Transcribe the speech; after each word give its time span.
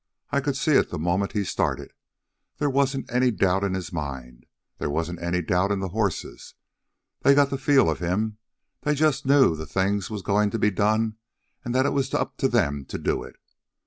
I 0.31 0.41
could 0.41 0.57
see 0.57 0.71
it 0.71 0.89
the 0.89 0.97
moment 0.97 1.33
he 1.33 1.43
started. 1.43 1.93
There 2.57 2.71
wasn't 2.71 3.13
any 3.13 3.29
doubt 3.29 3.63
in 3.63 3.75
his 3.75 3.93
mind. 3.93 4.47
There 4.79 4.89
wasn't 4.89 5.21
any 5.21 5.43
doubt 5.43 5.71
in 5.71 5.79
the 5.79 5.89
horses. 5.89 6.55
They 7.21 7.35
got 7.35 7.51
the 7.51 7.57
feel 7.59 7.87
of 7.87 7.99
him. 7.99 8.39
They 8.81 8.95
just 8.95 9.27
knew 9.27 9.55
the 9.55 9.67
thing 9.67 9.97
was 10.09 10.23
going 10.23 10.49
to 10.49 10.57
be 10.57 10.71
done 10.71 11.17
and 11.63 11.75
that 11.75 11.85
it 11.85 11.91
was 11.93 12.11
up 12.15 12.37
to 12.37 12.47
them 12.47 12.83
to 12.85 12.97
do 12.97 13.21
it. 13.21 13.35